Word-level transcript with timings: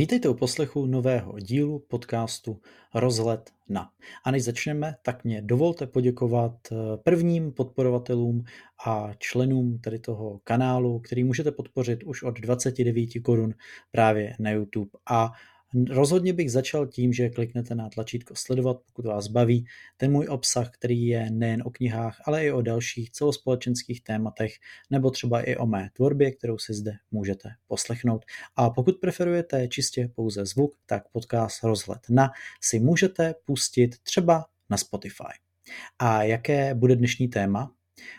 Vítejte 0.00 0.28
u 0.28 0.34
poslechu 0.34 0.86
nového 0.86 1.38
dílu 1.38 1.78
podcastu 1.78 2.60
Rozhled 2.94 3.50
na. 3.68 3.90
A 4.24 4.30
než 4.30 4.44
začneme, 4.44 4.94
tak 5.02 5.24
mě 5.24 5.42
dovolte 5.42 5.86
poděkovat 5.86 6.52
eh, 6.72 6.76
prvním 6.96 7.52
podporovatelům 7.52 8.44
a 8.86 9.10
členům 9.18 9.78
tady 9.78 9.98
toho 9.98 10.40
kanálu, 10.44 10.98
který 10.98 11.24
můžete 11.24 11.52
podpořit 11.52 12.02
už 12.02 12.22
od 12.22 12.40
29 12.40 13.08
korun 13.24 13.54
právě 13.90 14.36
na 14.38 14.50
YouTube. 14.50 14.90
A 15.10 15.32
Rozhodně 15.90 16.32
bych 16.32 16.52
začal 16.52 16.86
tím, 16.86 17.12
že 17.12 17.28
kliknete 17.28 17.74
na 17.74 17.88
tlačítko 17.88 18.34
sledovat, 18.36 18.76
pokud 18.86 19.04
vás 19.04 19.28
baví 19.28 19.66
ten 19.96 20.12
můj 20.12 20.26
obsah, 20.28 20.70
který 20.70 21.06
je 21.06 21.30
nejen 21.30 21.62
o 21.66 21.70
knihách, 21.70 22.22
ale 22.24 22.44
i 22.44 22.52
o 22.52 22.62
dalších 22.62 23.10
celospolečenských 23.10 24.02
tématech, 24.02 24.52
nebo 24.90 25.10
třeba 25.10 25.42
i 25.42 25.56
o 25.56 25.66
mé 25.66 25.90
tvorbě, 25.92 26.30
kterou 26.30 26.58
si 26.58 26.74
zde 26.74 26.92
můžete 27.10 27.48
poslechnout. 27.66 28.24
A 28.56 28.70
pokud 28.70 29.00
preferujete 29.00 29.68
čistě 29.68 30.10
pouze 30.14 30.46
zvuk, 30.46 30.76
tak 30.86 31.08
podcast 31.08 31.62
Rozhled 31.62 32.00
na 32.10 32.30
si 32.60 32.78
můžete 32.78 33.34
pustit 33.44 33.98
třeba 34.02 34.46
na 34.70 34.76
Spotify. 34.76 35.32
A 35.98 36.22
jaké 36.22 36.74
bude 36.74 36.96
dnešní 36.96 37.28
téma? 37.28 37.74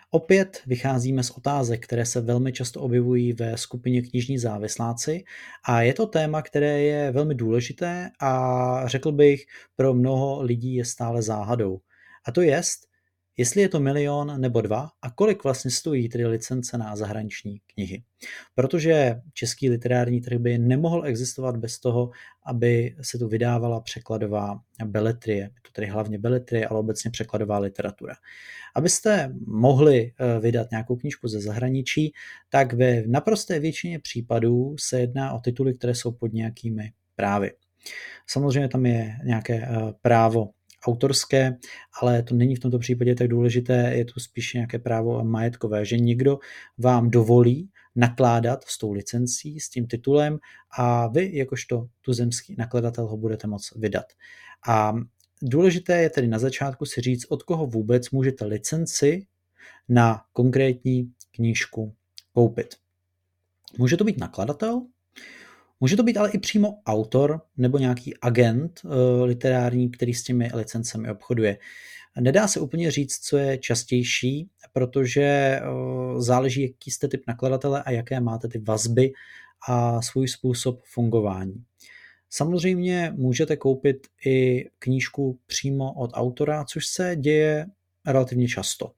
Opět 0.09 0.61
vycházíme 0.65 1.23
z 1.23 1.29
otázek, 1.29 1.83
které 1.83 2.05
se 2.05 2.21
velmi 2.21 2.53
často 2.53 2.81
objevují 2.81 3.33
ve 3.33 3.57
skupině 3.57 4.01
knižní 4.01 4.37
závisláci 4.37 5.23
a 5.65 5.81
je 5.81 5.93
to 5.93 6.05
téma, 6.05 6.41
které 6.41 6.81
je 6.81 7.11
velmi 7.11 7.35
důležité 7.35 8.09
a 8.19 8.83
řekl 8.85 9.11
bych 9.11 9.45
pro 9.75 9.93
mnoho 9.93 10.41
lidí 10.41 10.75
je 10.75 10.85
stále 10.85 11.21
záhadou. 11.21 11.79
A 12.25 12.31
to 12.31 12.41
jest, 12.41 12.90
jestli 13.37 13.61
je 13.61 13.69
to 13.69 13.79
milion 13.79 14.41
nebo 14.41 14.61
dva 14.61 14.89
a 15.01 15.11
kolik 15.11 15.43
vlastně 15.43 15.71
stojí 15.71 16.09
tedy 16.09 16.25
licence 16.25 16.77
na 16.77 16.95
zahraniční 16.95 17.61
knihy. 17.73 18.03
Protože 18.55 19.21
český 19.33 19.69
literární 19.69 20.21
trh 20.21 20.37
by 20.37 20.57
nemohl 20.57 21.05
existovat 21.05 21.57
bez 21.57 21.79
toho, 21.79 22.11
aby 22.45 22.95
se 23.01 23.17
tu 23.17 23.27
vydávala 23.27 23.81
překladová 23.81 24.59
beletrie, 24.85 25.49
to 25.61 25.71
tedy 25.71 25.87
hlavně 25.87 26.17
beletrie, 26.17 26.67
ale 26.67 26.79
obecně 26.79 27.11
překladová 27.11 27.59
literatura. 27.59 28.13
Abyste 28.75 29.33
mohli 29.47 30.13
eh, 30.19 30.39
vydat 30.39 30.71
nějakou 30.71 30.95
knížku 30.95 31.27
ze 31.27 31.41
zahraničí, 31.41 32.11
tak 32.49 32.73
ve 32.73 33.03
naprosté 33.07 33.59
většině 33.59 33.99
případů 33.99 34.75
se 34.79 34.99
jedná 34.99 35.33
o 35.33 35.39
tituly, 35.39 35.73
které 35.73 35.95
jsou 35.95 36.11
pod 36.11 36.33
nějakými 36.33 36.91
právy. 37.15 37.51
Samozřejmě 38.27 38.69
tam 38.69 38.85
je 38.85 39.15
nějaké 39.23 39.53
eh, 39.53 39.93
právo 40.01 40.49
autorské, 40.87 41.57
ale 42.01 42.23
to 42.23 42.35
není 42.35 42.55
v 42.55 42.59
tomto 42.59 42.79
případě 42.79 43.15
tak 43.15 43.27
důležité, 43.27 43.93
je 43.95 44.05
to 44.05 44.19
spíš 44.19 44.53
nějaké 44.53 44.79
právo 44.79 45.23
majetkové, 45.23 45.85
že 45.85 45.97
někdo 45.97 46.39
vám 46.77 47.09
dovolí 47.09 47.69
nakládat 47.95 48.63
s 48.63 48.77
tou 48.77 48.91
licencí, 48.91 49.59
s 49.59 49.69
tím 49.69 49.87
titulem 49.87 50.39
a 50.77 51.07
vy 51.07 51.37
jakožto 51.37 51.87
tuzemský 52.01 52.55
nakladatel 52.57 53.07
ho 53.07 53.17
budete 53.17 53.47
moct 53.47 53.75
vydat. 53.75 54.05
A 54.67 54.93
důležité 55.41 56.01
je 56.01 56.09
tedy 56.09 56.27
na 56.27 56.39
začátku 56.39 56.85
si 56.85 57.01
říct, 57.01 57.25
od 57.29 57.43
koho 57.43 57.67
vůbec 57.67 58.09
můžete 58.09 58.45
licenci 58.45 59.27
na 59.89 60.21
konkrétní 60.33 61.11
knížku 61.31 61.95
koupit. 62.33 62.75
Může 63.77 63.97
to 63.97 64.03
být 64.03 64.17
nakladatel, 64.17 64.81
Může 65.81 65.97
to 65.97 66.03
být 66.03 66.17
ale 66.17 66.31
i 66.31 66.37
přímo 66.37 66.79
autor 66.85 67.41
nebo 67.57 67.77
nějaký 67.77 68.13
agent 68.21 68.81
uh, 68.83 68.91
literární, 69.23 69.91
který 69.91 70.13
s 70.13 70.23
těmi 70.23 70.51
licencemi 70.53 71.11
obchoduje. 71.11 71.57
Nedá 72.19 72.47
se 72.47 72.59
úplně 72.59 72.91
říct, 72.91 73.17
co 73.17 73.37
je 73.37 73.57
častější, 73.57 74.49
protože 74.73 75.59
uh, 75.61 76.21
záleží, 76.21 76.61
jaký 76.61 76.91
jste 76.91 77.07
typ 77.07 77.23
nakladatele 77.27 77.83
a 77.83 77.91
jaké 77.91 78.19
máte 78.19 78.47
ty 78.47 78.59
vazby 78.59 79.11
a 79.67 80.01
svůj 80.01 80.27
způsob 80.27 80.81
fungování. 80.83 81.63
Samozřejmě 82.29 83.13
můžete 83.15 83.57
koupit 83.57 84.07
i 84.25 84.65
knížku 84.79 85.39
přímo 85.47 85.93
od 85.93 86.11
autora, 86.13 86.65
což 86.65 86.87
se 86.87 87.15
děje 87.15 87.65
relativně 88.05 88.47
často. 88.47 88.91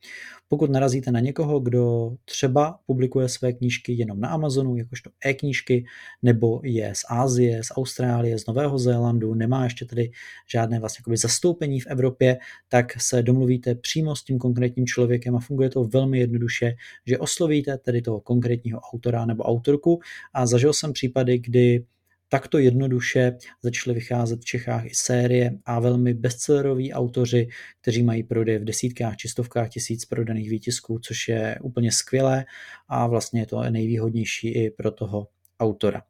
Pokud 0.47 0.71
narazíte 0.71 1.11
na 1.11 1.19
někoho, 1.19 1.59
kdo 1.59 2.11
třeba 2.25 2.79
publikuje 2.85 3.29
své 3.29 3.53
knížky 3.53 3.93
jenom 3.93 4.19
na 4.19 4.29
Amazonu, 4.29 4.75
jakožto 4.75 5.09
e-knížky, 5.25 5.85
nebo 6.21 6.61
je 6.63 6.93
z 6.95 7.01
Ázie, 7.09 7.63
z 7.63 7.67
Austrálie, 7.71 8.39
z 8.39 8.47
Nového 8.47 8.79
Zélandu, 8.79 9.33
nemá 9.33 9.63
ještě 9.63 9.85
tedy 9.85 10.11
žádné 10.51 10.79
vlastně 10.79 11.17
zastoupení 11.17 11.79
v 11.79 11.87
Evropě, 11.87 12.37
tak 12.67 13.01
se 13.01 13.23
domluvíte 13.23 13.75
přímo 13.75 14.15
s 14.15 14.23
tím 14.23 14.39
konkrétním 14.39 14.85
člověkem 14.85 15.35
a 15.35 15.39
funguje 15.39 15.69
to 15.69 15.83
velmi 15.83 16.19
jednoduše, 16.19 16.73
že 17.07 17.17
oslovíte 17.17 17.77
tedy 17.77 18.01
toho 18.01 18.21
konkrétního 18.21 18.79
autora 18.79 19.25
nebo 19.25 19.43
autorku 19.43 19.99
a 20.33 20.45
zažil 20.45 20.73
jsem 20.73 20.93
případy, 20.93 21.39
kdy 21.39 21.85
Takto 22.33 22.57
jednoduše 22.57 23.37
začaly 23.61 23.93
vycházet 23.93 24.39
v 24.39 24.45
Čechách 24.45 24.85
i 24.85 24.89
série 24.93 25.51
a 25.65 25.79
velmi 25.79 26.13
bestselleroví 26.13 26.93
autoři, 26.93 27.47
kteří 27.81 28.03
mají 28.03 28.23
prodej 28.23 28.57
v 28.57 28.63
desítkách 28.63 29.17
či 29.17 29.27
stovkách 29.27 29.69
tisíc 29.69 30.05
prodaných 30.05 30.49
výtisků, 30.49 30.99
což 30.99 31.27
je 31.27 31.57
úplně 31.61 31.91
skvělé 31.91 32.45
a 32.87 33.07
vlastně 33.07 33.41
je 33.41 33.45
to 33.45 33.61
nejvýhodnější 33.69 34.47
i 34.47 34.71
pro 34.71 34.91
toho 34.91 35.27
autora. 35.59 36.01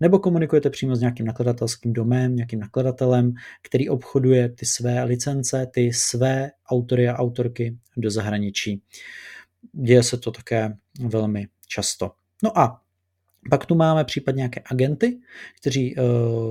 Nebo 0.00 0.18
komunikujete 0.18 0.70
přímo 0.70 0.96
s 0.96 1.00
nějakým 1.00 1.26
nakladatelským 1.26 1.92
domem, 1.92 2.36
nějakým 2.36 2.60
nakladatelem, 2.60 3.32
který 3.62 3.88
obchoduje 3.88 4.48
ty 4.48 4.66
své 4.66 5.04
licence, 5.04 5.66
ty 5.74 5.92
své 5.92 6.50
autory 6.66 7.08
a 7.08 7.16
autorky 7.16 7.78
do 7.96 8.10
zahraničí. 8.10 8.82
Děje 9.72 10.02
se 10.02 10.18
to 10.18 10.30
také 10.30 10.76
velmi 11.00 11.46
často. 11.66 12.10
No 12.42 12.58
a 12.58 12.81
pak 13.50 13.66
tu 13.66 13.74
máme 13.74 14.04
případně 14.04 14.38
nějaké 14.38 14.62
agenty, 14.70 15.18
kteří 15.60 15.96
uh, 15.96 16.02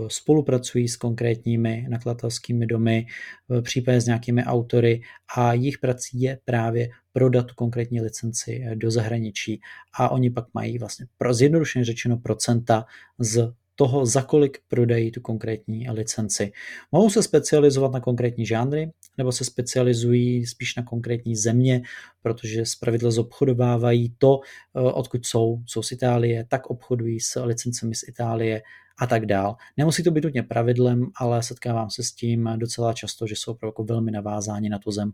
spolupracují 0.07 0.87
s 0.87 0.95
konkrétními 0.95 1.85
nakladatelskými 1.89 2.65
domy, 2.65 3.05
uh, 3.47 3.61
případně 3.61 4.01
s 4.01 4.05
nějakými 4.05 4.43
autory 4.43 5.01
a 5.35 5.53
jejich 5.53 5.77
prací 5.77 6.21
je 6.21 6.39
právě 6.45 6.89
prodat 7.13 7.43
tu 7.43 7.55
konkrétní 7.55 8.01
licenci 8.01 8.63
eh, 8.65 8.75
do 8.75 8.91
zahraničí. 8.91 9.61
A 9.93 10.09
oni 10.09 10.29
pak 10.29 10.45
mají 10.53 10.77
vlastně 10.77 11.05
pro 11.17 11.33
zjednodušeně 11.33 11.85
řečeno 11.85 12.17
procenta 12.17 12.85
z 13.19 13.53
toho, 13.81 14.05
za 14.05 14.21
kolik 14.21 14.57
prodají 14.67 15.11
tu 15.11 15.21
konkrétní 15.21 15.89
licenci. 15.89 16.51
Mohou 16.91 17.09
se 17.09 17.23
specializovat 17.23 17.91
na 17.91 17.99
konkrétní 17.99 18.45
žánry, 18.45 18.91
nebo 19.17 19.31
se 19.31 19.45
specializují 19.45 20.45
spíš 20.45 20.75
na 20.75 20.83
konkrétní 20.83 21.35
země, 21.35 21.81
protože 22.21 22.65
zpravidla 22.65 23.11
zobchodovávají 23.11 24.13
to, 24.17 24.39
eh, 24.75 24.79
odkud 24.81 25.25
jsou, 25.25 25.61
jsou 25.65 25.81
z 25.81 25.91
Itálie, 25.91 26.45
tak 26.45 26.67
obchodují 26.67 27.19
s 27.19 27.41
licencemi 27.43 27.95
z 27.95 28.03
Itálie 28.07 28.61
a 28.99 29.07
tak 29.07 29.25
dál. 29.25 29.55
Nemusí 29.77 30.03
to 30.03 30.11
být 30.11 30.23
nutně 30.23 30.43
pravidlem, 30.43 31.09
ale 31.15 31.43
setkávám 31.43 31.89
se 31.89 32.03
s 32.03 32.11
tím 32.11 32.49
docela 32.57 32.93
často, 32.93 33.27
že 33.27 33.35
jsou 33.35 33.57
jako 33.65 33.83
velmi 33.83 34.11
navázáni 34.11 34.69
na 34.69 34.79
tu 34.79 34.91
zem, 34.91 35.11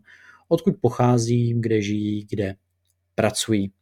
odkud 0.48 0.74
pochází, 0.80 1.54
kde 1.60 1.82
žijí, 1.82 2.26
kde 2.30 2.54
pracují. 3.14 3.72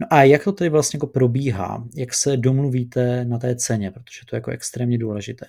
No 0.00 0.06
a 0.10 0.22
jak 0.22 0.44
to 0.44 0.52
tedy 0.52 0.70
vlastně 0.70 0.96
jako 0.96 1.06
probíhá? 1.06 1.88
Jak 1.96 2.14
se 2.14 2.36
domluvíte 2.36 3.24
na 3.24 3.38
té 3.38 3.56
ceně? 3.56 3.90
Protože 3.90 4.20
to 4.26 4.36
je 4.36 4.38
jako 4.38 4.50
extrémně 4.50 4.98
důležité. 4.98 5.46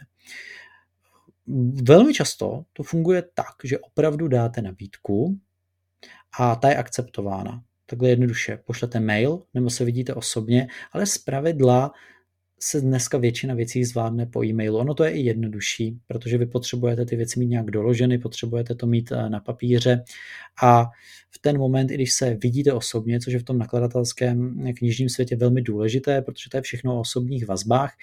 Velmi 1.84 2.14
často 2.14 2.64
to 2.74 2.84
funguje 2.84 3.24
tak, 3.34 3.56
že 3.64 3.80
opravdu 3.80 4.28
dáte 4.28 4.62
nabídku 4.62 5.40
a 6.40 6.56
ta 6.56 6.70
je 6.70 6.76
akceptována. 6.76 7.64
Takhle 7.86 8.10
jednoduše 8.10 8.58
pošlete 8.66 9.00
mail 9.00 9.44
nebo 9.54 9.70
se 9.70 9.86
vidíte 9.86 10.14
osobně, 10.14 10.68
ale 10.92 11.06
z 11.06 11.18
pravidla 11.18 11.92
se 12.60 12.82
dneska 12.82 13.18
většina 13.18 13.54
věcí 13.54 13.84
zvládne 13.84 14.26
po 14.26 14.44
e-mailu. 14.44 14.78
Ono 14.78 14.94
to 14.94 15.04
je 15.04 15.12
i 15.12 15.20
jednodušší, 15.20 16.00
protože 16.08 16.38
vy 16.38 16.46
potřebujete 16.46 17.06
ty 17.06 17.16
věci 17.16 17.40
mít 17.40 17.48
nějak 17.48 17.72
doloženy, 17.72 18.18
potřebujete 18.18 18.76
to 18.76 18.88
mít 18.88 19.12
eh, 19.12 19.30
na 19.30 19.40
papíře 19.40 20.04
a 20.64 20.86
v 21.32 21.40
ten 21.42 21.58
moment, 21.58 21.92
i 21.92 21.94
když 21.94 22.14
se 22.14 22.38
vidíte 22.44 22.74
osobně, 22.74 23.20
což 23.20 23.34
je 23.34 23.40
v 23.40 23.44
tom 23.44 23.58
nakladatelském 23.58 24.66
knižním 24.78 25.10
světě 25.10 25.36
velmi 25.36 25.62
důležité, 25.62 26.22
protože 26.22 26.50
to 26.50 26.58
je 26.58 26.62
všechno 26.62 26.96
o 26.96 27.00
osobních 27.00 27.48
vazbách, 27.48 27.94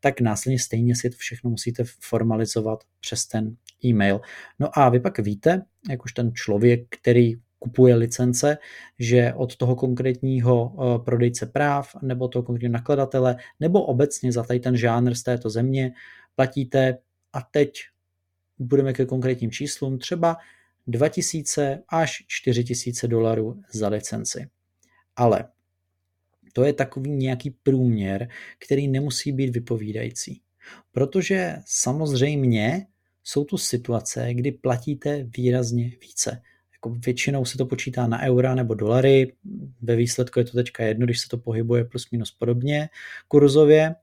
tak 0.00 0.20
následně 0.20 0.58
stejně 0.58 0.96
si 0.96 1.10
to 1.10 1.16
všechno 1.16 1.50
musíte 1.50 1.84
formalizovat 2.00 2.84
přes 3.00 3.26
ten 3.26 3.56
e-mail. 3.84 4.20
No 4.58 4.78
a 4.78 4.88
vy 4.88 5.00
pak 5.00 5.18
víte, 5.18 5.62
jak 5.90 6.04
už 6.04 6.12
ten 6.12 6.34
člověk, 6.34 6.86
který 7.00 7.36
kupuje 7.60 7.94
licence, 7.94 8.58
že 8.98 9.34
od 9.34 9.56
toho 9.56 9.76
konkrétního 9.76 10.72
eh, 10.72 11.04
prodejce 11.04 11.46
práv 11.46 11.96
nebo 12.02 12.28
toho 12.28 12.42
konkrétního 12.42 12.72
nakladatele 12.72 13.36
nebo 13.60 13.82
obecně 13.82 14.32
za 14.32 14.42
tady 14.42 14.60
ten 14.60 14.76
žánr 14.76 15.14
z 15.14 15.22
této 15.22 15.50
země 15.50 15.92
platíte 16.36 16.98
a 17.32 17.42
teď 17.50 17.72
budeme 18.58 18.92
ke 18.92 19.06
konkrétním 19.06 19.50
číslům 19.50 19.98
třeba 19.98 20.36
2000 20.86 21.82
až 21.88 22.24
4000 22.26 23.08
dolarů 23.08 23.62
za 23.72 23.88
licenci. 23.88 24.48
Ale 25.16 25.44
to 26.52 26.64
je 26.64 26.72
takový 26.72 27.10
nějaký 27.10 27.50
průměr, 27.50 28.28
který 28.58 28.88
nemusí 28.88 29.32
být 29.32 29.50
vypovídající. 29.50 30.42
Protože 30.92 31.56
samozřejmě 31.66 32.86
jsou 33.24 33.44
tu 33.44 33.58
situace, 33.58 34.34
kdy 34.34 34.52
platíte 34.52 35.22
výrazně 35.36 35.90
více 36.00 36.42
jako 36.80 36.96
většinou 37.04 37.44
se 37.44 37.58
to 37.58 37.66
počítá 37.66 38.06
na 38.06 38.22
eura 38.22 38.54
nebo 38.54 38.74
dolary, 38.74 39.32
ve 39.82 39.96
výsledku 39.96 40.38
je 40.38 40.44
to 40.44 40.52
teďka 40.52 40.84
jedno, 40.84 41.06
když 41.06 41.20
se 41.20 41.28
to 41.28 41.38
pohybuje 41.38 41.84
plus 41.84 42.10
minus 42.10 42.30
podobně 42.30 42.88
kurzově, 43.28 43.94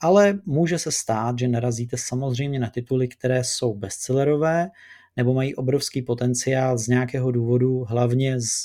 ale 0.00 0.38
může 0.46 0.78
se 0.78 0.92
stát, 0.92 1.38
že 1.38 1.48
narazíte 1.48 1.96
samozřejmě 1.96 2.58
na 2.58 2.70
tituly, 2.70 3.08
které 3.08 3.44
jsou 3.44 3.74
bestsellerové 3.74 4.70
nebo 5.16 5.34
mají 5.34 5.54
obrovský 5.54 6.02
potenciál 6.02 6.78
z 6.78 6.88
nějakého 6.88 7.30
důvodu, 7.30 7.84
hlavně 7.84 8.40
s 8.40 8.64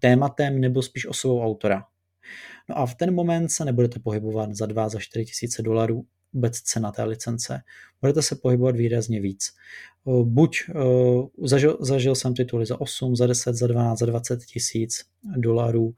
tématem 0.00 0.60
nebo 0.60 0.82
spíš 0.82 1.06
osobou 1.06 1.42
autora. 1.42 1.84
No 2.68 2.78
a 2.78 2.86
v 2.86 2.94
ten 2.94 3.14
moment 3.14 3.48
se 3.48 3.64
nebudete 3.64 3.98
pohybovat 3.98 4.54
za 4.54 4.66
2, 4.66 4.88
za 4.88 4.98
4 4.98 5.24
tisíce 5.24 5.62
dolarů 5.62 6.04
vůbec 6.34 6.60
cena 6.60 6.92
té 6.92 7.04
licence. 7.04 7.62
Budete 8.00 8.22
se 8.22 8.36
pohybovat 8.36 8.76
výrazně 8.76 9.20
víc. 9.20 9.54
Buď 10.22 10.62
zažil, 11.42 11.78
zažil 11.80 12.14
jsem 12.14 12.34
tituly 12.34 12.66
za 12.66 12.80
8, 12.80 13.16
za 13.16 13.26
10, 13.26 13.54
za 13.54 13.66
12, 13.66 13.98
za 13.98 14.06
20 14.06 14.44
tisíc 14.44 15.04
dolarů, 15.36 15.94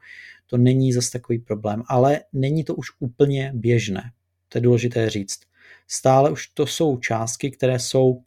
to 0.46 0.56
není 0.56 0.92
zase 0.92 1.10
takový 1.10 1.38
problém, 1.38 1.82
ale 1.88 2.20
není 2.32 2.64
to 2.64 2.74
už 2.74 2.86
úplně 2.98 3.52
běžné. 3.54 4.12
To 4.48 4.58
je 4.58 4.62
důležité 4.62 5.10
říct. 5.10 5.40
Stále 5.88 6.30
už 6.30 6.46
to 6.46 6.66
jsou 6.66 6.96
částky, 6.96 7.50
které 7.50 7.78
jsou 7.78 8.22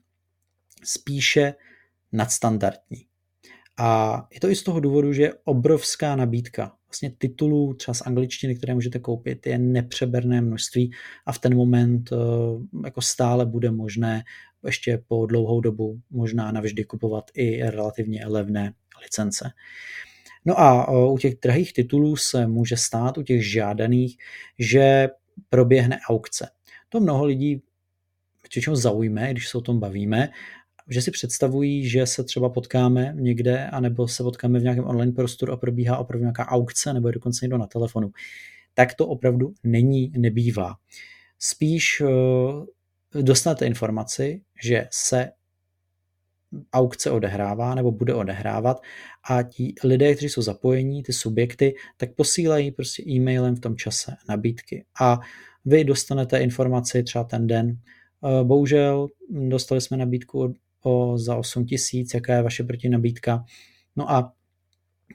spíše 0.83 1.53
nadstandardní. 2.11 3.05
A 3.77 4.27
je 4.33 4.39
to 4.39 4.49
i 4.49 4.55
z 4.55 4.63
toho 4.63 4.79
důvodu, 4.79 5.13
že 5.13 5.21
je 5.23 5.33
obrovská 5.43 6.15
nabídka 6.15 6.75
vlastně 6.89 7.11
titulů 7.17 7.73
třeba 7.73 7.93
z 7.95 8.01
angličtiny, 8.01 8.55
které 8.55 8.73
můžete 8.73 8.99
koupit, 8.99 9.47
je 9.47 9.57
nepřeberné 9.57 10.41
množství 10.41 10.91
a 11.25 11.31
v 11.31 11.39
ten 11.39 11.55
moment 11.55 12.09
eh, 12.11 12.15
jako 12.83 13.01
stále 13.01 13.45
bude 13.45 13.71
možné 13.71 14.23
ještě 14.65 15.03
po 15.07 15.25
dlouhou 15.25 15.61
dobu 15.61 15.99
možná 16.11 16.51
navždy 16.51 16.83
kupovat 16.83 17.31
i 17.33 17.63
relativně 17.63 18.25
levné 18.25 18.73
licence. 19.03 19.51
No 20.45 20.59
a 20.59 20.87
eh, 20.89 21.11
u 21.11 21.17
těch 21.17 21.33
drahých 21.41 21.73
titulů 21.73 22.15
se 22.15 22.47
může 22.47 22.77
stát, 22.77 23.17
u 23.17 23.23
těch 23.23 23.51
žádaných, 23.51 24.17
že 24.59 25.07
proběhne 25.49 25.99
aukce. 26.09 26.49
To 26.89 26.99
mnoho 26.99 27.25
lidí 27.25 27.61
většinou 28.43 28.75
zaujme, 28.75 29.31
když 29.31 29.47
se 29.47 29.57
o 29.57 29.61
tom 29.61 29.79
bavíme 29.79 30.29
že 30.89 31.01
si 31.01 31.11
představují, 31.11 31.89
že 31.89 32.05
se 32.05 32.23
třeba 32.23 32.49
potkáme 32.49 33.13
někde, 33.15 33.67
anebo 33.67 34.07
se 34.07 34.23
potkáme 34.23 34.59
v 34.59 34.63
nějakém 34.63 34.85
online 34.85 35.11
prostoru 35.11 35.53
a 35.53 35.57
probíhá 35.57 35.97
opravdu 35.97 36.23
nějaká 36.23 36.45
aukce, 36.47 36.93
nebo 36.93 37.07
je 37.07 37.13
dokonce 37.13 37.45
někdo 37.45 37.57
na 37.57 37.67
telefonu. 37.67 38.11
Tak 38.73 38.93
to 38.93 39.07
opravdu 39.07 39.53
není, 39.63 40.11
nebývá. 40.17 40.75
Spíš 41.39 42.01
uh, 42.01 43.21
dostanete 43.21 43.65
informaci, 43.65 44.41
že 44.63 44.87
se 44.91 45.31
aukce 46.73 47.11
odehrává 47.11 47.75
nebo 47.75 47.91
bude 47.91 48.13
odehrávat 48.13 48.81
a 49.29 49.43
ti 49.43 49.73
lidé, 49.83 50.15
kteří 50.15 50.29
jsou 50.29 50.41
zapojení, 50.41 51.03
ty 51.03 51.13
subjekty, 51.13 51.75
tak 51.97 52.15
posílají 52.15 52.71
prostě 52.71 53.03
e-mailem 53.07 53.55
v 53.55 53.59
tom 53.59 53.75
čase 53.75 54.15
nabídky 54.29 54.85
a 55.01 55.19
vy 55.65 55.83
dostanete 55.83 56.39
informaci 56.39 57.03
třeba 57.03 57.23
ten 57.23 57.47
den. 57.47 57.77
Eh, 58.25 58.43
bohužel 58.43 59.07
dostali 59.29 59.81
jsme 59.81 59.97
nabídku 59.97 60.53
o, 60.83 61.17
za 61.17 61.35
8 61.35 61.65
tisíc, 61.65 62.13
jaká 62.13 62.33
je 62.33 62.43
vaše 62.43 62.63
protinabídka. 62.63 63.43
No 63.95 64.11
a 64.11 64.33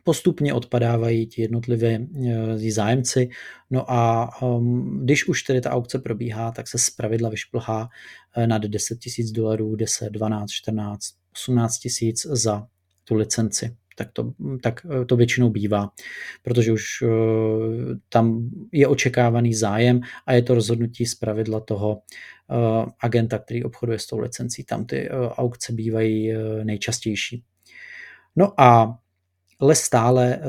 postupně 0.05 0.55
odpadávají 0.55 1.27
ti 1.27 1.43
jednotliví 1.43 1.87
e, 1.87 2.73
zájemci. 2.73 3.29
No 3.71 3.91
a 3.91 4.31
um, 4.43 5.01
když 5.05 5.29
už 5.29 5.43
tedy 5.43 5.61
ta 5.61 5.71
aukce 5.71 5.99
probíhá, 5.99 6.53
tak 6.53 6.69
se 6.69 6.79
zpravidla 6.79 7.31
vyšplhá 7.31 7.89
e, 8.37 8.47
nad 8.47 8.63
10 8.63 8.99
tisíc 8.99 9.31
dolarů, 9.31 9.77
10, 9.77 10.11
12, 10.11 10.51
14, 10.51 11.01
18 11.33 11.79
tisíc 11.79 12.27
za 12.27 12.67
tu 13.05 13.15
licenci 13.15 13.77
tak 13.95 14.13
to, 14.13 14.33
tak 14.63 14.87
eh, 14.91 15.05
to 15.05 15.17
většinou 15.17 15.51
bývá, 15.51 15.91
protože 16.43 16.73
už 16.73 16.83
eh, 17.03 17.09
tam 18.09 18.51
je 18.73 18.89
očekávaný 18.89 19.55
zájem 19.55 20.01
a 20.27 20.33
je 20.33 20.43
to 20.43 20.55
rozhodnutí 20.55 21.07
z 21.07 21.15
pravidla 21.15 21.61
toho 21.61 22.03
eh, 22.03 22.87
agenta, 23.01 23.39
který 23.39 23.65
obchoduje 23.65 23.99
s 23.99 24.07
tou 24.07 24.19
licencí. 24.19 24.65
Tam 24.65 24.85
ty 24.85 25.09
aukce 25.11 25.73
bývají 25.73 26.33
nejčastější. 26.65 27.43
No 28.37 28.61
a 28.61 28.99
ale 29.59 29.75
stále 29.75 30.41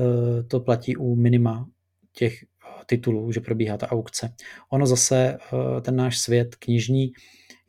to 0.47 0.59
platí 0.59 0.95
u 0.95 1.15
minima 1.15 1.69
těch 2.13 2.45
titulů, 2.85 3.31
že 3.31 3.39
probíhá 3.39 3.77
ta 3.77 3.91
aukce. 3.91 4.33
Ono 4.69 4.87
zase, 4.87 5.37
ten 5.81 5.95
náš 5.95 6.17
svět 6.17 6.55
knižní, 6.55 7.11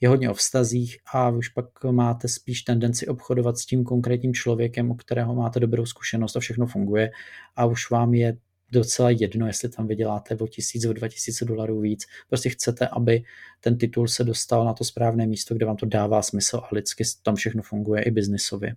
je 0.00 0.08
hodně 0.08 0.30
o 0.30 0.34
vztazích 0.34 0.98
a 1.12 1.30
už 1.30 1.48
pak 1.48 1.66
máte 1.90 2.28
spíš 2.28 2.62
tendenci 2.62 3.06
obchodovat 3.06 3.58
s 3.58 3.66
tím 3.66 3.84
konkrétním 3.84 4.34
člověkem, 4.34 4.90
u 4.90 4.94
kterého 4.94 5.34
máte 5.34 5.60
dobrou 5.60 5.86
zkušenost 5.86 6.36
a 6.36 6.40
všechno 6.40 6.66
funguje 6.66 7.10
a 7.56 7.64
už 7.64 7.90
vám 7.90 8.14
je 8.14 8.36
docela 8.72 9.10
jedno, 9.10 9.46
jestli 9.46 9.68
tam 9.68 9.86
vyděláte 9.86 10.34
o 10.34 10.46
tisíc, 10.46 10.86
o 10.86 10.92
dva 10.92 11.08
tisíce 11.08 11.44
dolarů 11.44 11.80
víc. 11.80 12.04
Prostě 12.28 12.48
chcete, 12.48 12.88
aby 12.88 13.22
ten 13.60 13.78
titul 13.78 14.08
se 14.08 14.24
dostal 14.24 14.64
na 14.64 14.72
to 14.72 14.84
správné 14.84 15.26
místo, 15.26 15.54
kde 15.54 15.66
vám 15.66 15.76
to 15.76 15.86
dává 15.86 16.22
smysl 16.22 16.56
a 16.56 16.68
lidsky 16.72 17.04
tam 17.22 17.34
všechno 17.34 17.62
funguje 17.62 18.02
i 18.02 18.10
biznisově. 18.10 18.76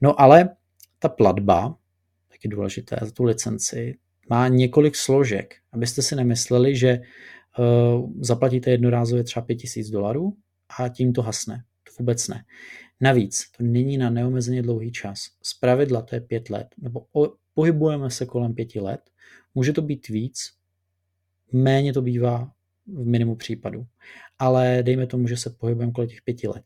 No 0.00 0.20
ale 0.20 0.48
ta 0.98 1.08
platba, 1.08 1.76
taky 2.28 2.48
důležité 2.48 2.96
za 3.00 3.10
tu 3.10 3.24
licenci, 3.24 3.98
má 4.30 4.48
několik 4.48 4.96
složek, 4.96 5.54
abyste 5.72 6.02
si 6.02 6.16
nemysleli, 6.16 6.76
že 6.76 7.00
zaplatíte 8.20 8.70
jednorázově 8.70 9.24
třeba 9.24 9.46
5000 9.46 9.90
dolarů 9.90 10.36
a 10.78 10.88
tím 10.88 11.12
to 11.12 11.22
hasne. 11.22 11.64
To 11.84 11.92
vůbec 11.98 12.28
ne. 12.28 12.44
Navíc 13.00 13.50
to 13.56 13.64
není 13.64 13.98
na 13.98 14.10
neomezeně 14.10 14.62
dlouhý 14.62 14.92
čas. 14.92 15.18
Z 15.42 15.54
pravidla 15.54 16.02
to 16.02 16.14
je 16.14 16.20
pět 16.20 16.50
let, 16.50 16.66
nebo 16.78 17.06
o, 17.12 17.32
pohybujeme 17.54 18.10
se 18.10 18.26
kolem 18.26 18.54
pěti 18.54 18.80
let. 18.80 19.00
Může 19.54 19.72
to 19.72 19.82
být 19.82 20.08
víc, 20.08 20.52
méně 21.52 21.92
to 21.92 22.02
bývá 22.02 22.52
v 22.86 23.06
minimu 23.06 23.36
případů. 23.36 23.86
Ale 24.38 24.78
dejme 24.82 25.06
tomu, 25.06 25.28
že 25.28 25.36
se 25.36 25.50
pohybujeme 25.50 25.92
kolem 25.92 26.08
těch 26.08 26.22
pěti 26.22 26.48
let. 26.48 26.62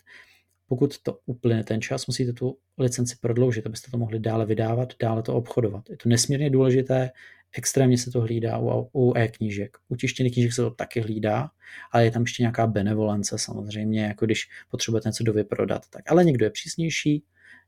Pokud 0.71 0.99
to 1.03 1.19
uplyne 1.27 1.65
ten 1.65 1.81
čas, 1.81 2.07
musíte 2.07 2.33
tu 2.33 2.59
licenci 2.79 3.17
prodloužit, 3.21 3.67
abyste 3.67 3.91
to 3.91 3.99
mohli 3.99 4.19
dále 4.21 4.47
vydávat, 4.47 4.93
dále 5.03 5.23
to 5.23 5.35
obchodovat. 5.35 5.91
Je 5.91 5.97
to 5.97 6.09
nesmírně 6.09 6.51
důležité, 6.51 7.11
Extrémně 7.53 7.99
se 7.99 8.11
to 8.11 8.21
hlídá 8.21 8.59
u, 8.59 8.89
u 8.93 9.17
e-knížek. 9.17 9.77
U 9.89 9.97
tištěných 9.97 10.33
knížek 10.33 10.53
se 10.53 10.63
to 10.63 10.71
taky 10.71 11.01
hlídá, 11.01 11.51
ale 11.93 12.05
je 12.05 12.11
tam 12.11 12.23
ještě 12.23 12.43
nějaká 12.43 12.67
benevolence 12.67 13.39
samozřejmě, 13.39 14.03
jako 14.05 14.25
když 14.25 14.49
potřebujete 14.71 15.09
něco 15.09 15.25
dovyprodat. 15.25 15.83
Tak. 15.91 16.11
Ale 16.11 16.25
někdo 16.25 16.47
je 16.47 16.51
přísnější, 16.51 17.25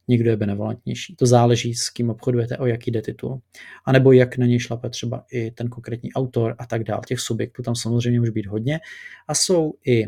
někdo 0.08 0.30
je 0.30 0.36
benevolentnější. 0.36 1.16
To 1.16 1.26
záleží, 1.26 1.74
s 1.74 1.90
kým 1.90 2.10
obchodujete, 2.10 2.58
o 2.58 2.66
jaký 2.66 2.90
jde 2.90 3.02
titul. 3.02 3.40
A 3.84 3.92
nebo 3.92 4.12
jak 4.12 4.38
na 4.38 4.46
něj 4.46 4.58
šlape 4.58 4.90
třeba 4.90 5.24
i 5.32 5.50
ten 5.50 5.68
konkrétní 5.68 6.12
autor 6.12 6.54
a 6.58 6.66
tak 6.66 6.84
dále. 6.84 7.02
Těch 7.06 7.20
subjektů 7.20 7.62
tam 7.62 7.74
samozřejmě 7.74 8.20
může 8.20 8.32
být 8.32 8.46
hodně. 8.46 8.80
A 9.28 9.34
jsou 9.34 9.72
i 9.86 10.06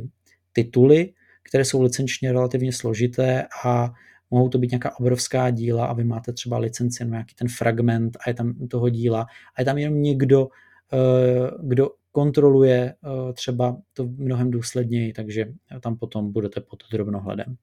tituly, 0.52 1.12
které 1.48 1.64
jsou 1.64 1.82
licenčně 1.82 2.32
relativně 2.32 2.72
složité 2.72 3.46
a 3.64 3.92
mohou 4.30 4.48
to 4.48 4.58
být 4.58 4.70
nějaká 4.70 4.98
obrovská 4.98 5.50
díla 5.50 5.86
a 5.86 5.92
vy 5.92 6.04
máte 6.04 6.32
třeba 6.32 6.58
licenci 6.58 7.04
na 7.04 7.10
nějaký 7.10 7.34
ten 7.34 7.48
fragment 7.48 8.16
a 8.26 8.30
je 8.30 8.34
tam 8.34 8.68
toho 8.68 8.88
díla 8.88 9.26
a 9.56 9.60
je 9.60 9.64
tam 9.64 9.78
jenom 9.78 10.02
někdo, 10.02 10.48
eh, 10.92 11.50
kdo 11.62 11.90
kontroluje 12.12 12.94
eh, 12.94 13.32
třeba 13.32 13.76
to 13.92 14.06
mnohem 14.06 14.50
důsledněji, 14.50 15.12
takže 15.12 15.46
tam 15.80 15.96
potom 15.96 16.32
budete 16.32 16.60
pod 16.60 16.82
drobnohledem. 16.92 17.56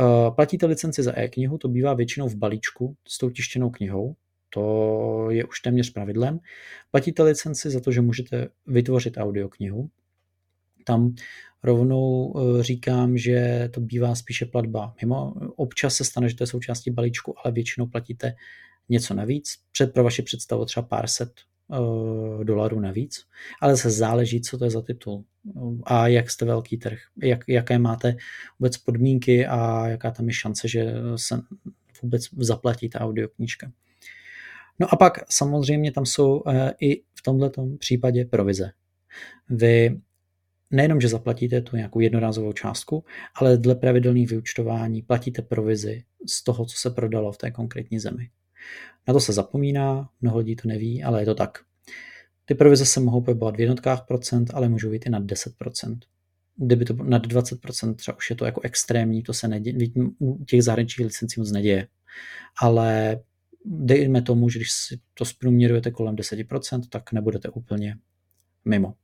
Eh, 0.00 0.30
platíte 0.30 0.66
licenci 0.66 1.02
za 1.02 1.18
e-knihu, 1.18 1.58
to 1.58 1.68
bývá 1.68 1.94
většinou 1.94 2.28
v 2.28 2.34
balíčku 2.34 2.96
s 3.08 3.18
tou 3.18 3.30
tištěnou 3.30 3.70
knihou, 3.70 4.16
to 4.54 5.26
je 5.30 5.44
už 5.44 5.60
téměř 5.60 5.92
pravidlem. 5.92 6.38
Platíte 6.90 7.22
licenci 7.22 7.70
za 7.70 7.80
to, 7.80 7.92
že 7.92 8.00
můžete 8.00 8.48
vytvořit 8.66 9.16
audioknihu. 9.16 9.90
Tam 10.84 11.14
rovnou 11.62 12.34
eh, 12.36 12.62
říkám, 12.62 13.16
že 13.16 13.68
to 13.72 13.80
bývá 13.80 14.14
spíše 14.14 14.46
platba. 14.46 14.94
Mimo 15.00 15.34
občas 15.56 15.94
se 15.94 16.04
stane, 16.04 16.28
že 16.28 16.36
to 16.36 16.42
je 16.42 16.46
součástí 16.46 16.90
balíčku, 16.90 17.34
ale 17.44 17.52
většinou 17.52 17.86
platíte 17.86 18.34
něco 18.88 19.14
navíc. 19.14 19.58
Před 19.72 19.92
pro 19.92 20.04
vaši 20.04 20.22
představu 20.22 20.64
třeba 20.64 20.86
pár 20.86 21.06
set 21.06 21.32
uh, 21.68 22.44
dolarů 22.44 22.80
navíc, 22.80 23.26
ale 23.60 23.76
se 23.76 23.90
záleží, 23.90 24.40
co 24.40 24.58
to 24.58 24.64
je 24.64 24.70
za 24.70 24.82
titul 24.82 25.24
a 25.84 26.08
jak 26.08 26.30
jste 26.30 26.44
velký 26.44 26.76
trh, 26.76 26.98
jak, 27.22 27.44
jaké 27.48 27.78
máte 27.78 28.16
vůbec 28.58 28.76
podmínky 28.76 29.46
a 29.46 29.88
jaká 29.88 30.10
tam 30.10 30.28
je 30.28 30.34
šance, 30.34 30.68
že 30.68 30.94
se 31.16 31.40
vůbec 32.02 32.28
zaplatí 32.36 32.88
ta 32.88 33.00
audioknížka. 33.00 33.72
No 34.78 34.94
a 34.94 34.96
pak 34.96 35.32
samozřejmě 35.32 35.92
tam 35.92 36.06
jsou 36.06 36.42
i 36.80 37.02
v 37.14 37.22
tomto 37.24 37.66
případě 37.78 38.24
provize. 38.24 38.70
Vy 39.48 40.00
nejenom, 40.72 41.00
že 41.00 41.08
zaplatíte 41.08 41.60
tu 41.60 41.76
nějakou 41.76 42.00
jednorázovou 42.00 42.52
částku, 42.52 43.04
ale 43.34 43.56
dle 43.56 43.74
pravidelných 43.74 44.30
vyučtování 44.30 45.02
platíte 45.02 45.42
provizi 45.42 46.04
z 46.28 46.44
toho, 46.44 46.66
co 46.66 46.76
se 46.76 46.90
prodalo 46.90 47.32
v 47.32 47.38
té 47.38 47.50
konkrétní 47.50 47.98
zemi. 47.98 48.30
Na 49.08 49.14
to 49.14 49.20
se 49.20 49.32
zapomíná, 49.32 50.08
mnoho 50.20 50.38
lidí 50.38 50.56
to 50.56 50.68
neví, 50.68 51.02
ale 51.02 51.22
je 51.22 51.26
to 51.26 51.34
tak. 51.34 51.58
Ty 52.44 52.54
provize 52.54 52.86
se 52.86 53.00
mohou 53.00 53.20
pohybovat 53.20 53.56
v 53.56 53.60
jednotkách 53.60 54.06
procent, 54.06 54.50
ale 54.54 54.68
můžou 54.68 54.90
být 54.90 55.06
i 55.06 55.10
nad 55.10 55.22
10%. 55.22 55.98
Kdyby 56.56 56.84
to 56.84 56.94
nad 56.94 57.26
20%, 57.26 57.94
třeba 57.94 58.16
už 58.16 58.30
je 58.30 58.36
to 58.36 58.44
jako 58.44 58.60
extrémní, 58.64 59.22
to 59.22 59.34
se 59.34 59.48
neděje, 59.48 59.88
u 60.18 60.44
těch 60.44 60.62
zahraničních 60.62 61.06
licencí 61.06 61.40
moc 61.40 61.50
neděje. 61.50 61.88
Ale 62.60 63.20
dejme 63.64 64.22
tomu, 64.22 64.48
že 64.48 64.58
když 64.58 64.72
si 64.72 65.00
to 65.14 65.24
zprůměrujete 65.24 65.90
kolem 65.90 66.16
10%, 66.16 66.82
tak 66.88 67.12
nebudete 67.12 67.48
úplně 67.48 67.96
mimo. 68.64 68.94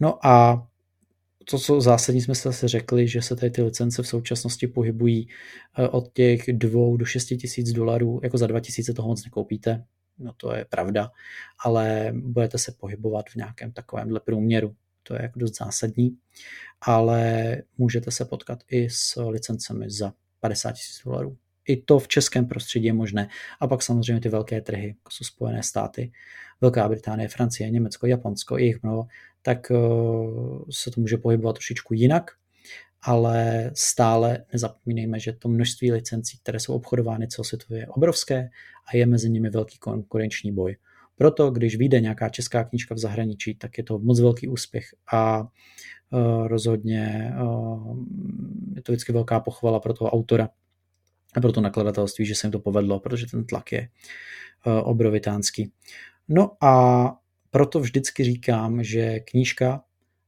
No 0.00 0.26
a 0.26 0.66
to, 1.50 1.58
co 1.58 1.80
zásadní 1.80 2.20
jsme 2.20 2.34
se 2.34 2.48
asi 2.48 2.68
řekli, 2.68 3.08
že 3.08 3.22
se 3.22 3.36
tady 3.36 3.50
ty 3.50 3.62
licence 3.62 4.02
v 4.02 4.08
současnosti 4.08 4.66
pohybují 4.66 5.28
eh, 5.78 5.88
od 5.88 6.12
těch 6.12 6.52
dvou 6.52 6.96
do 6.96 7.04
šesti 7.04 7.36
tisíc 7.36 7.72
dolarů, 7.72 8.20
jako 8.22 8.38
za 8.38 8.46
dva 8.46 8.60
tisíce 8.60 8.94
toho 8.94 9.08
moc 9.08 9.24
nekoupíte, 9.24 9.84
no 10.18 10.32
to 10.36 10.54
je 10.54 10.64
pravda, 10.64 11.10
ale 11.64 12.12
budete 12.14 12.58
se 12.58 12.72
pohybovat 12.72 13.30
v 13.30 13.36
nějakém 13.36 13.72
takovémhle 13.72 14.20
průměru, 14.20 14.74
to 15.02 15.14
je 15.14 15.22
jako 15.22 15.38
dost 15.38 15.58
zásadní, 15.58 16.16
ale 16.80 17.56
můžete 17.78 18.10
se 18.10 18.24
potkat 18.24 18.58
i 18.68 18.90
s 18.90 19.22
licencemi 19.28 19.90
za 19.90 20.12
50 20.40 20.72
tisíc 20.72 21.04
dolarů. 21.04 21.36
I 21.68 21.76
to 21.76 21.98
v 21.98 22.08
českém 22.08 22.46
prostředí 22.46 22.86
je 22.86 22.92
možné. 22.92 23.28
A 23.60 23.66
pak 23.66 23.82
samozřejmě 23.82 24.20
ty 24.20 24.28
velké 24.28 24.60
trhy, 24.60 24.88
jako 24.88 25.10
jsou 25.10 25.24
Spojené 25.24 25.62
státy, 25.62 26.12
Velká 26.60 26.88
Británie, 26.88 27.28
Francie, 27.28 27.70
Německo, 27.70 28.06
Japonsko, 28.06 28.58
i 28.58 28.64
jich 28.64 28.82
mnoho, 28.82 29.06
tak 29.42 29.70
eh, 29.70 29.76
se 30.70 30.90
to 30.90 31.00
může 31.00 31.16
pohybovat 31.16 31.52
trošičku 31.52 31.94
jinak, 31.94 32.30
ale 33.02 33.70
stále 33.74 34.44
nezapomínejme, 34.52 35.20
že 35.20 35.32
to 35.32 35.48
množství 35.48 35.92
licencí, 35.92 36.38
které 36.38 36.60
jsou 36.60 36.74
obchodovány 36.74 37.28
celosvětově, 37.28 37.80
je 37.80 37.86
obrovské 37.86 38.48
a 38.86 38.96
je 38.96 39.06
mezi 39.06 39.30
nimi 39.30 39.50
velký 39.50 39.78
konkurenční 39.78 40.52
boj. 40.52 40.76
Proto, 41.16 41.50
když 41.50 41.76
vyjde 41.76 42.00
nějaká 42.00 42.28
česká 42.28 42.64
knížka 42.64 42.94
v 42.94 42.98
zahraničí, 42.98 43.54
tak 43.54 43.78
je 43.78 43.84
to 43.84 43.98
moc 43.98 44.20
velký 44.20 44.48
úspěch 44.48 44.84
a 45.12 45.40
uh, 45.40 46.48
rozhodně 46.48 47.34
uh, 47.42 47.96
je 48.74 48.82
to 48.82 48.92
vždycky 48.92 49.12
velká 49.12 49.40
pochvala 49.40 49.80
pro 49.80 49.94
toho 49.94 50.10
autora 50.10 50.48
a 51.34 51.40
pro 51.40 51.52
to 51.52 51.60
nakladatelství, 51.60 52.26
že 52.26 52.34
se 52.34 52.46
jim 52.46 52.52
to 52.52 52.58
povedlo, 52.58 53.00
protože 53.00 53.26
ten 53.26 53.44
tlak 53.46 53.72
je 53.72 53.88
obrovitánský. 54.84 55.72
No 56.28 56.50
a 56.60 57.21
proto 57.52 57.80
vždycky 57.80 58.24
říkám, 58.24 58.84
že 58.84 59.20
knížka 59.20 59.72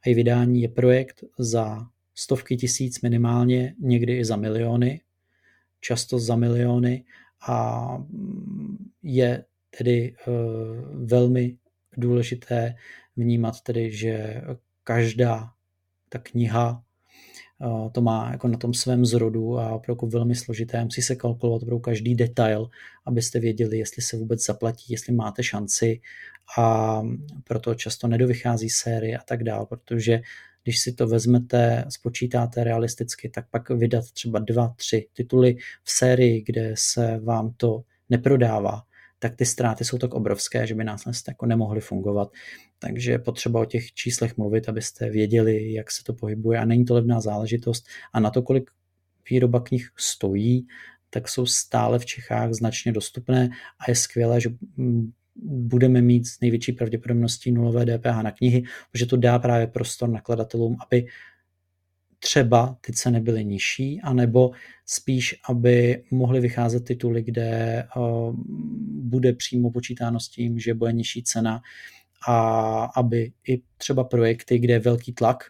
a 0.02 0.08
její 0.08 0.14
vydání 0.14 0.62
je 0.62 0.68
projekt 0.68 1.24
za 1.38 1.86
stovky 2.14 2.56
tisíc 2.56 3.00
minimálně, 3.00 3.74
někdy 3.78 4.18
i 4.18 4.24
za 4.24 4.36
miliony, 4.36 5.00
často 5.80 6.18
za 6.18 6.36
miliony 6.36 7.04
a 7.48 7.88
je 9.02 9.44
tedy 9.78 10.14
eh, 10.18 10.30
velmi 10.94 11.56
důležité 11.96 12.74
vnímat 13.16 13.60
tedy, 13.60 13.92
že 13.92 14.42
každá 14.84 15.52
ta 16.08 16.18
kniha 16.18 16.84
to 17.92 18.00
má 18.00 18.30
jako 18.32 18.48
na 18.48 18.58
tom 18.58 18.74
svém 18.74 19.06
zrodu 19.06 19.58
a 19.58 19.80
jako 19.88 20.06
velmi 20.06 20.34
složité. 20.34 20.84
Musí 20.84 21.02
se 21.02 21.16
kalkulovat 21.16 21.64
pro 21.64 21.80
každý 21.80 22.14
detail, 22.14 22.68
abyste 23.06 23.40
věděli, 23.40 23.78
jestli 23.78 24.02
se 24.02 24.16
vůbec 24.16 24.44
zaplatí, 24.46 24.92
jestli 24.92 25.12
máte 25.12 25.42
šanci 25.42 26.00
a 26.58 27.02
proto 27.44 27.74
často 27.74 28.08
nedovychází 28.08 28.70
série 28.70 29.18
a 29.18 29.22
tak 29.22 29.44
dále, 29.44 29.66
protože 29.66 30.20
když 30.64 30.80
si 30.80 30.92
to 30.92 31.06
vezmete, 31.06 31.84
spočítáte 31.88 32.64
realisticky, 32.64 33.28
tak 33.28 33.50
pak 33.50 33.70
vydat 33.70 34.10
třeba 34.10 34.38
dva, 34.38 34.74
tři 34.76 35.06
tituly 35.12 35.56
v 35.84 35.90
sérii, 35.90 36.42
kde 36.42 36.74
se 36.78 37.20
vám 37.24 37.54
to 37.56 37.82
neprodává, 38.10 38.82
tak 39.24 39.36
ty 39.36 39.46
ztráty 39.46 39.84
jsou 39.84 39.98
tak 39.98 40.14
obrovské, 40.14 40.66
že 40.66 40.74
by 40.74 40.84
nás 40.84 41.04
jako 41.28 41.46
nemohly 41.46 41.80
fungovat. 41.80 42.32
Takže 42.78 43.10
je 43.10 43.18
potřeba 43.18 43.60
o 43.60 43.64
těch 43.64 43.92
číslech 43.92 44.36
mluvit, 44.36 44.68
abyste 44.68 45.10
věděli, 45.10 45.72
jak 45.72 45.90
se 45.90 46.04
to 46.04 46.14
pohybuje. 46.14 46.58
A 46.58 46.64
není 46.64 46.84
to 46.84 46.94
levná 46.94 47.20
záležitost. 47.20 47.86
A 48.12 48.20
na 48.20 48.30
to, 48.30 48.42
kolik 48.42 48.70
výroba 49.30 49.60
knih 49.60 49.88
stojí, 49.96 50.66
tak 51.10 51.28
jsou 51.28 51.46
stále 51.46 51.98
v 51.98 52.06
Čechách 52.06 52.52
značně 52.52 52.92
dostupné. 52.92 53.50
A 53.78 53.90
je 53.90 53.96
skvělé, 53.96 54.40
že 54.40 54.50
mm, 54.76 55.12
budeme 55.44 56.02
mít 56.02 56.26
s 56.26 56.40
největší 56.40 56.72
pravděpodobností 56.72 57.52
nulové 57.52 57.86
DPH 57.86 58.22
na 58.22 58.30
knihy, 58.30 58.62
protože 58.92 59.06
to 59.06 59.16
dá 59.16 59.38
právě 59.38 59.66
prostor 59.66 60.08
nakladatelům, 60.08 60.76
aby 60.86 61.06
třeba 62.24 62.76
ty 62.80 62.92
ceny 62.92 63.20
byly 63.20 63.44
nižší, 63.44 64.00
anebo 64.00 64.50
spíš, 64.86 65.40
aby 65.48 66.04
mohly 66.10 66.40
vycházet 66.40 66.84
tituly, 66.84 67.22
kde 67.22 67.84
uh, 67.96 68.34
bude 69.02 69.32
přímo 69.32 69.70
počítáno 69.70 70.20
s 70.20 70.28
tím, 70.28 70.58
že 70.58 70.74
bude 70.74 70.92
nižší 70.92 71.22
cena 71.22 71.60
a 72.28 72.36
aby 72.84 73.32
i 73.48 73.62
třeba 73.76 74.04
projekty, 74.04 74.58
kde 74.58 74.74
je 74.74 74.78
velký 74.78 75.12
tlak 75.12 75.44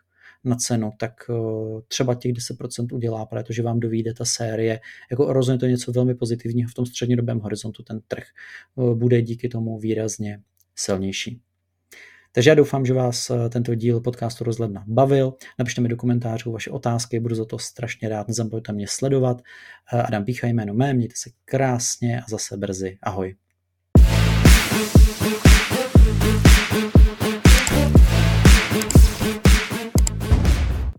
na 0.45 0.57
cenu, 0.57 0.91
tak 0.99 1.13
uh, 1.29 1.81
třeba 1.89 2.15
těch 2.15 2.33
10% 2.33 2.95
udělá, 2.95 3.27
protože 3.27 3.63
vám 3.63 3.81
dovíde 3.81 4.15
ta 4.15 4.25
série. 4.25 4.81
Jako 5.11 5.33
rozhodně 5.33 5.59
to 5.59 5.67
něco 5.67 5.93
velmi 5.93 6.15
pozitivního 6.15 6.69
v 6.71 6.75
tom 6.75 6.87
střednědobém 6.87 7.41
horizontu, 7.41 7.83
ten 7.83 8.01
trh 8.09 8.25
uh, 8.75 8.95
bude 8.95 9.23
díky 9.23 9.49
tomu 9.49 9.79
výrazně 9.79 10.43
silnější. 10.77 11.41
Takže 12.35 12.51
já 12.51 12.55
doufám, 12.55 12.87
že 12.87 12.95
vás 12.95 13.31
eh, 13.31 13.49
tento 13.49 13.75
díl 13.75 14.01
podcastu 14.01 14.45
Rozhledna 14.45 14.85
bavil. 14.87 15.35
Napište 15.59 15.81
mi 15.81 15.89
do 15.89 15.97
komentářů 15.97 16.53
vaše 16.53 16.71
otázky, 16.71 17.21
budu 17.21 17.35
za 17.35 17.45
to 17.45 17.59
strašně 17.59 18.09
rád. 18.09 18.29
Nezapomeňte 18.29 18.73
mě 18.73 18.87
sledovat. 18.89 19.43
Eh, 19.93 20.03
Adam 20.03 20.25
Pícha 20.25 20.47
jméno 20.47 20.75
mé, 20.75 20.95
mějte 20.95 21.15
se 21.17 21.31
krásně 21.45 22.21
a 22.21 22.25
zase 22.29 22.57
brzy. 22.57 22.99
Ahoj. 23.03 23.35
thank 25.25 25.35
you 25.35 25.44